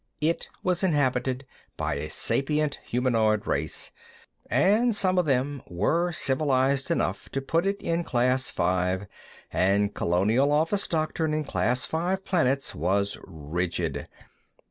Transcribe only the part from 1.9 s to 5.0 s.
a sapient humanoid race, and